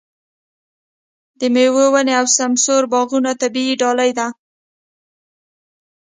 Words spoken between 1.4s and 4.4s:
مېوو ونې او سمسور باغونه طبیعي ډالۍ ده.